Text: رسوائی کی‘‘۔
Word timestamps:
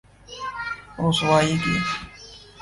رسوائی 1.03 1.55
کی‘‘۔ 1.63 1.75